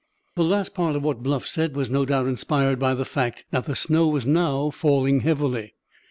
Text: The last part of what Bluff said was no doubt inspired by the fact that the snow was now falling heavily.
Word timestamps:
The 0.33 0.43
last 0.43 0.73
part 0.73 0.95
of 0.95 1.03
what 1.03 1.21
Bluff 1.21 1.45
said 1.45 1.75
was 1.75 1.91
no 1.91 2.05
doubt 2.05 2.25
inspired 2.25 2.79
by 2.79 2.95
the 2.95 3.05
fact 3.05 3.45
that 3.51 3.65
the 3.65 3.75
snow 3.75 4.07
was 4.07 4.25
now 4.25 4.71
falling 4.71 5.19
heavily. 5.19 5.75